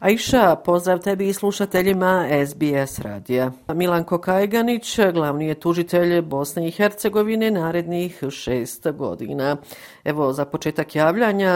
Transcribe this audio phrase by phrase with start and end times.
[0.00, 3.52] Aisha, pozdrav tebi i slušateljima SBS radija.
[3.74, 9.56] Milanko Kajganić, glavni je tužitelj Bosne i Hercegovine narednih šest godina.
[10.04, 11.54] Evo, za početak javljanja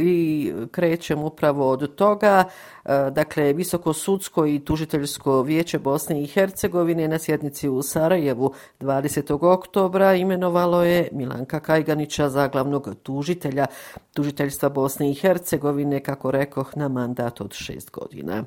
[0.00, 2.44] i krećem upravo od toga.
[2.84, 9.52] E, dakle, Visoko sudsko i tužiteljsko vijeće Bosne i Hercegovine na sjednici u Sarajevu 20.
[9.52, 13.66] oktobra imenovalo je Milanka Kajganića za glavnog tužitelja
[14.14, 18.44] tužiteljstva Bosne i Hercegovine, kako rekoh, na mandat od šest godina.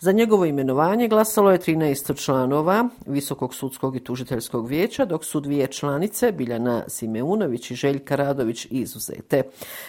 [0.00, 5.66] Za njegovo imenovanje glasalo je 13 članova Visokog sudskog i tužiteljskog vijeća, dok su dvije
[5.66, 9.42] članice, Biljana Simeunović i Željka Radović, izuzete.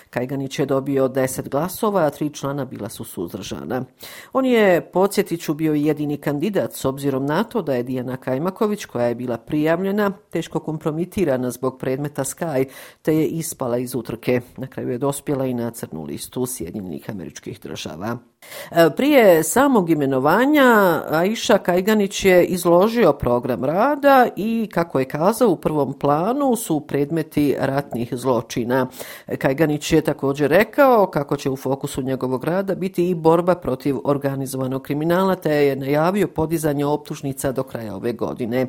[0.09, 3.83] Kajganić je dobio 10 glasova, a tri člana bila su suzdržana.
[4.33, 9.05] On je, podsjetiću, bio jedini kandidat s obzirom na to da je Dijana Kajmaković, koja
[9.05, 12.65] je bila prijavljena, teško kompromitirana zbog predmeta Sky,
[13.01, 14.41] te je ispala iz utrke.
[14.57, 14.97] Na kraju je
[15.27, 18.17] dospjela i na crnu listu Sjedinjenih američkih država.
[18.71, 25.55] E, prije samog imenovanja Aisha Kajganić je izložio program rada i, kako je kazao, u
[25.55, 28.87] prvom planu su predmeti ratnih zločina.
[29.37, 34.81] Kajganić je također rekao kako će u fokusu njegovog rada biti i borba protiv organizovanog
[34.81, 38.67] kriminala, te je najavio podizanje optužnica do kraja ove godine.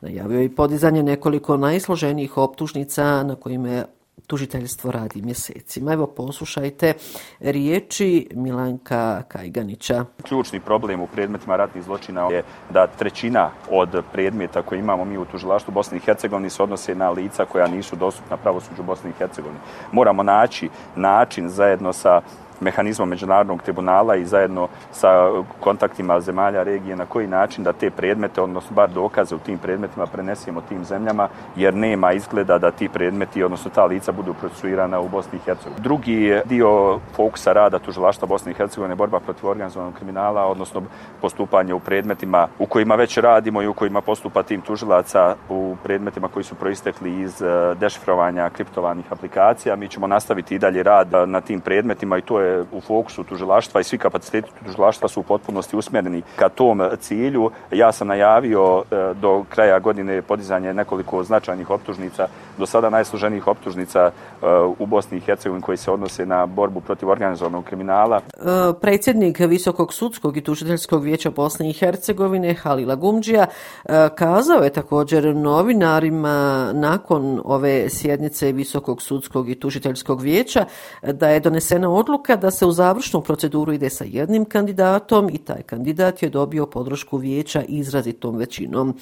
[0.00, 3.84] Najavio je i podizanje nekoliko najsloženijih optužnica na kojima
[4.26, 5.92] tužiteljstvo radi mjesecima.
[5.92, 6.92] Evo poslušajte
[7.40, 10.04] riječi Milanka Kajganića.
[10.22, 15.24] Ključni problem u predmetima ratnih zločina je da trećina od predmeta koje imamo mi u
[15.24, 19.60] tužilaštvu Bosne i Hercegovine se odnose na lica koja nisu dostupna pravosuđu Bosne i Hercegovine.
[19.92, 22.20] Moramo naći način zajedno sa
[22.60, 25.08] mehanizmom međunarodnog tribunala i zajedno sa
[25.60, 30.06] kontaktima zemalja regije na koji način da te predmete, odnosno bar dokaze u tim predmetima
[30.06, 35.08] prenesemo tim zemljama, jer nema izgleda da ti predmeti, odnosno ta lica budu procesuirana u
[35.08, 35.82] Bosni i Hercegovini.
[35.82, 40.82] Drugi dio fokusa rada tužilaštva Bosne i Hercegovine je borba protiv organizovanog kriminala, odnosno
[41.20, 46.28] postupanje u predmetima u kojima već radimo i u kojima postupa tim tužilaca u predmetima
[46.28, 49.76] koji su proistekli iz eh, dešifrovanja kriptovanih aplikacija.
[49.76, 53.24] Mi ćemo nastaviti i dalje rad eh, na tim predmetima i to je u fokusu
[53.24, 57.50] tužilaštva i svi kapaciteti tužilaštva su u potpunosti usmjereni ka tom cilju.
[57.70, 62.28] Ja sam najavio e, do kraja godine podizanje nekoliko značajnih optužnica,
[62.60, 64.12] do sada najsluženijih optužnica e,
[64.78, 68.16] u Bosni i Hercegovini koji se odnose na borbu protiv organizovanog kriminala.
[68.16, 68.40] E,
[68.80, 73.46] predsjednik Visokog sudskog i tužiteljskog vijeća Bosne i Hercegovine Halila Gumđija
[73.84, 80.64] e, kazao je također novinarima nakon ove sjednice Visokog sudskog i tužiteljskog vijeća
[81.02, 85.62] da je donesena odluka da se u završnu proceduru ide sa jednim kandidatom i taj
[85.62, 88.94] kandidat je dobio podršku vijeća izrazitom većinom.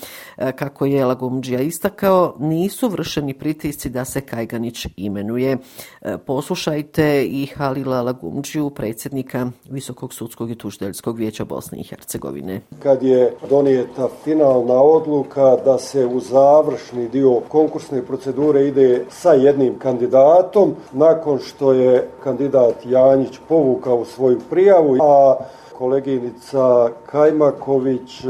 [0.56, 5.56] Kako je Lagumđija istakao, nisu vršeni pritisci da se Kajganić imenuje.
[6.02, 12.60] E, poslušajte i Halila Lagumđiju, predsjednika Visokog sudskog i tužiteljskog vijeća Bosne i Hercegovine.
[12.82, 19.78] Kad je donijeta finalna odluka da se u završni dio konkursne procedure ide sa jednim
[19.78, 25.36] kandidatom, nakon što je kandidat Janjić povukao svoju prijavu, a
[25.78, 28.28] koleginica Kajmaković, e,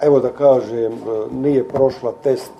[0.00, 0.96] evo da kažem, e,
[1.32, 2.52] nije prošla test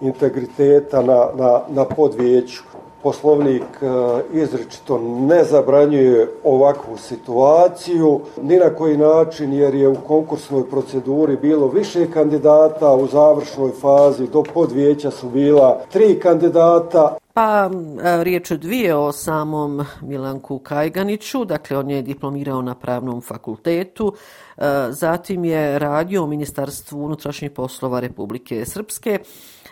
[0.00, 2.62] integriteta na, na, na podvijeću.
[3.02, 3.86] Poslovnik e,
[4.32, 11.68] izričito ne zabranjuje ovakvu situaciju, ni na koji način, jer je u konkursnoj proceduri bilo
[11.68, 17.16] više kandidata, u završnoj fazi do podvijeća su bila tri kandidata.
[17.34, 17.70] Pa
[18.02, 24.12] e, riječ riječ dvije o samom Milanku Kajganiću, dakle on je diplomirao na pravnom fakultetu,
[24.56, 29.18] e, zatim je radio u Ministarstvu unutrašnjih poslova Republike Srpske,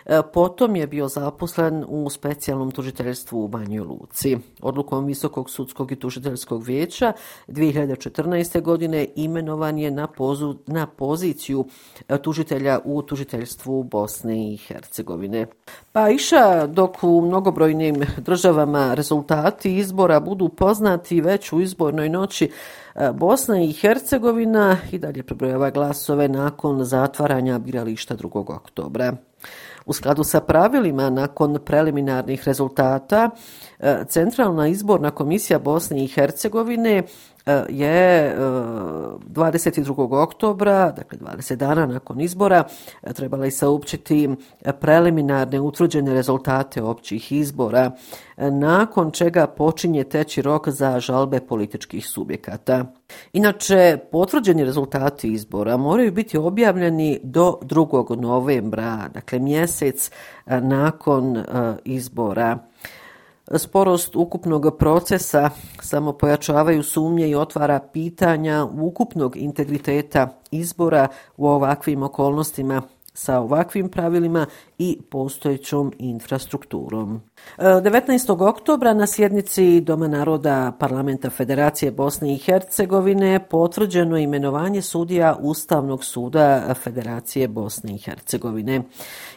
[0.05, 4.37] E, potom je bio zaposlen u specijalnom tužiteljstvu u Banjoj Luci.
[4.61, 7.13] Odlukom Visokog sudskog i tužiteljskog vijeća
[7.47, 8.61] 2014.
[8.61, 11.65] godine imenovan je na, pozu, na poziciju
[12.09, 15.47] e, tužitelja u tužiteljstvu Bosne i Hercegovine.
[15.91, 22.51] Pa iša dok u mnogobrojnim državama rezultati izbora budu poznati već u izbornoj noći,
[22.95, 28.55] e, Bosna i Hercegovina i dalje prebrojava glasove nakon zatvaranja birališta 2.
[28.55, 29.17] oktobra.
[29.85, 33.29] U skladu sa pravilima, nakon preliminarnih rezultata,
[33.79, 37.03] E, centralna izborna komisija Bosne i Hercegovine
[37.45, 40.23] e, je e, 22.
[40.23, 42.63] Oktobra, dakle 20 dana nakon izbora,
[43.15, 44.29] trebala i saupćiti
[44.79, 47.91] preliminarne utvrđene rezultate općih izbora,
[48.37, 52.85] nakon čega počinje teći rok za žalbe političkih subjekata.
[53.33, 58.21] Inače, potvrđeni rezultati izbora moraju biti objavljeni do 2.
[58.21, 60.11] novembra, dakle mjesec
[60.45, 61.43] nakon
[61.83, 62.57] izbora.
[63.53, 65.49] Sporost ukupnog procesa
[65.81, 71.07] samo pojačavaju sumnje i otvara pitanja ukupnog integriteta izbora
[71.37, 72.81] u ovakvim okolnostima
[73.15, 74.45] sa ovakvim pravilima
[74.77, 77.21] i postojećom infrastrukturom.
[77.57, 78.47] E, 19.
[78.49, 86.73] Oktobra na sjednici Doma naroda Parlamenta Federacije Bosne i Hercegovine potvrđeno imenovanje sudija Ustavnog suda
[86.83, 88.81] Federacije Bosne i Hercegovine.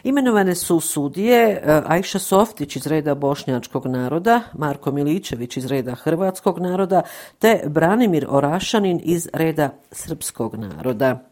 [0.03, 6.59] Imenovane su sudije e, Ajša Softić iz reda Bošnjačkog naroda, Marko Milićević iz reda Hrvatskog
[6.59, 7.01] naroda
[7.39, 11.28] te Branimir Orašanin iz reda Srpskog naroda.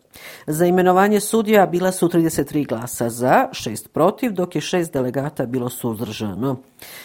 [0.48, 5.70] Za imenovanje sudija bila su 33 glasa za, 6 protiv, dok je 6 delegata bilo
[5.70, 6.56] suzdržano.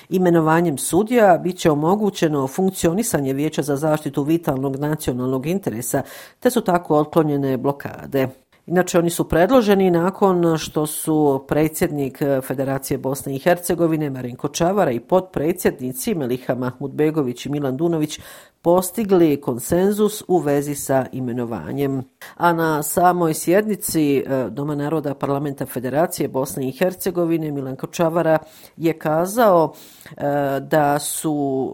[0.09, 6.03] Imenovanjem sudija bit će omogućeno funkcionisanje Vijeća za zaštitu vitalnog nacionalnog interesa,
[6.41, 8.29] te su tako otklonjene blokade.
[8.67, 15.00] Inače, oni su predloženi nakon što su predsjednik Federacije Bosne i Hercegovine Marinko Čavara i
[15.00, 18.20] podpredsjednici Meliha Mahmudbegović i Milan Dunović
[18.62, 22.03] postigli konsenzus u vezi sa imenovanjem.
[22.37, 28.38] A na samoj sjednici e, Doma naroda Parlamenta Federacije Bosne i Hercegovine Milan Kočavara
[28.76, 30.23] je kazao e,
[30.61, 31.73] da su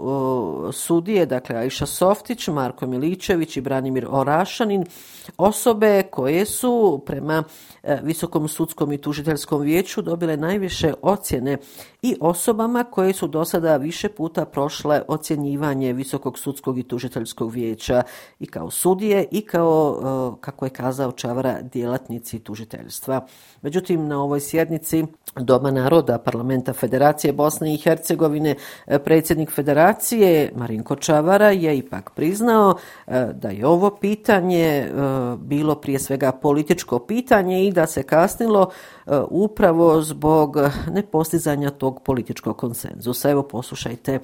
[0.68, 4.84] e, sudije, dakle Aisha Softić, Marko Miličević i Branimir Orašanin,
[5.36, 7.44] osobe koje su prema
[8.02, 11.58] Visokom sudskom i tužiteljskom vijeću dobile najviše ocjene
[12.02, 18.02] i osobama koje su do sada više puta prošle ocjenjivanje Visokog sudskog i tužiteljskog vijeća
[18.38, 23.26] i kao sudije i kao, e, kako je kazao Čavara, djelatnici tužiteljstva.
[23.62, 25.04] Međutim, na ovoj sjednici
[25.36, 28.54] Doma naroda Parlamenta Federacije Bosne i Hercegovine
[28.86, 32.76] e, predsjednik Federacije Marinko Čavara je ipak priznao
[33.06, 34.88] e, da je ovo pitanje
[35.38, 38.70] bilo prije svega političko pitanje i da se kasnilo
[39.30, 40.56] upravo zbog
[40.92, 43.30] nepostizanja tog političkog konsenzusa.
[43.30, 44.18] Evo poslušajte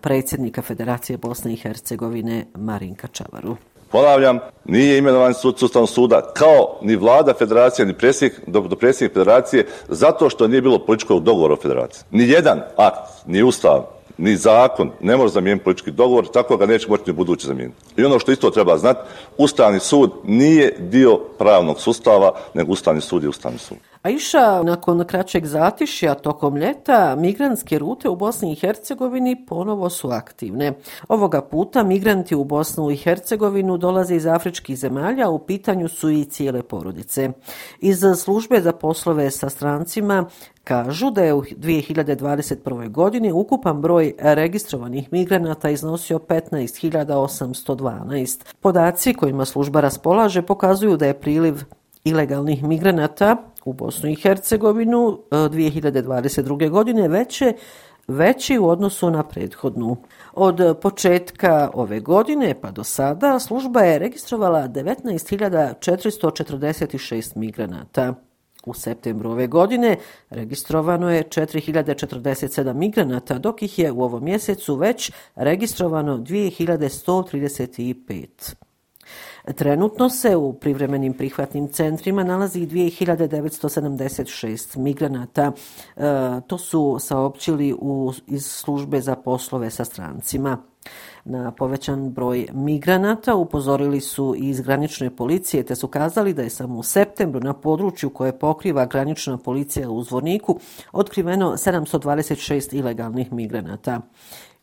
[0.00, 3.56] predsjednika Federacije Bosne i Hercegovine Marinka Čavaru.
[3.90, 9.14] Ponavljam, nije imenovan sud sustavnog suda kao ni vlada federacije, ni predsjednik, do, do predsjednik
[9.14, 12.04] federacije, zato što nije bilo političkog dogovora o federaciji.
[12.10, 13.84] Ni jedan akt, ni ustav,
[14.18, 17.78] ni zakon ne može zamijeniti politički dogovor, tako ga neće moći ni budući zamijeniti.
[17.96, 19.00] I ono što isto treba znati,
[19.38, 23.78] Ustavni sud nije dio pravnog sustava, nego Ustavni sud je Ustavni sud.
[24.04, 30.10] A iša, nakon kraćeg zatišja tokom ljeta, migranske rute u Bosni i Hercegovini ponovo su
[30.10, 30.72] aktivne.
[31.08, 36.24] Ovoga puta migranti u Bosnu i Hercegovinu dolaze iz afričkih zemalja, u pitanju su i
[36.24, 37.30] cijele porodice.
[37.80, 40.24] Iz službe za poslove sa strancima
[40.64, 42.90] kažu da je u 2021.
[42.90, 48.44] godini ukupan broj registrovanih migranata iznosio 15.812.
[48.60, 51.62] Podaci kojima služba raspolaže pokazuju da je priliv
[52.04, 56.70] ilegalnih migranata u Bosnu i Hercegovinu e, 2022.
[56.70, 57.52] Godine veće
[58.08, 59.96] veći u odnosu na prethodnu.
[60.32, 68.14] Od početka ove godine pa do sada služba je registrovala 19.446 migranata.
[68.66, 69.96] U septembru ove godine
[70.30, 78.54] registrovano je 4047 migranata, dok ih je u ovom mjesecu već registrovano 2135.
[79.54, 85.52] Trenutno se u privremenim prihvatnim centrima nalazi 2976 migranata.
[85.96, 86.00] E,
[86.46, 90.58] to su saopćili u, iz službe za poslove sa strancima.
[91.24, 96.50] Na povećan broj migranata upozorili su i iz granične policije te su kazali da je
[96.50, 100.58] samo u septembru na području koje pokriva granična policija u Zvorniku
[100.92, 104.00] otkriveno 726 ilegalnih migranata.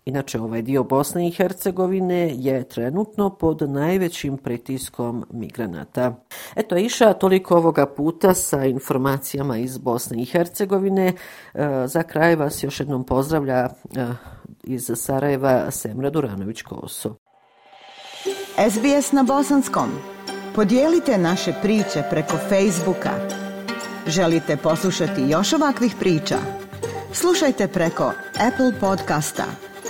[0.05, 6.25] Inače, ovaj dio Bosne i Hercegovine je trenutno pod najvećim pritiskom migranata.
[6.55, 11.07] Eto, iša toliko ovoga puta sa informacijama iz Bosne i Hercegovine.
[11.07, 11.13] E,
[11.87, 13.69] za kraj vas još jednom pozdravlja e,
[14.63, 17.13] iz Sarajeva Semra Duranović-Koso.
[18.69, 19.89] SBS na Bosanskom.
[20.55, 23.11] Podijelite naše priče preko Facebooka.
[24.07, 26.37] Želite poslušati još ovakvih priča?
[27.13, 28.11] Slušajte preko
[28.47, 29.45] Apple podcasta,